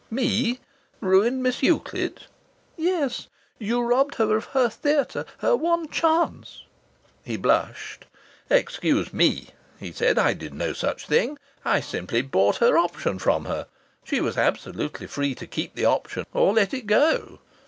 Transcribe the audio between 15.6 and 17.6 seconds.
the option or let it go."